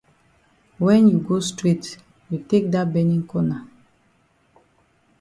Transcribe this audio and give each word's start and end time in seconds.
When 0.79 1.09
you 1.09 1.19
go 1.19 1.39
straight 1.41 1.87
you 2.31 2.39
take 2.49 2.65
dat 2.73 2.87
benin 2.93 3.23
corner. 3.31 3.61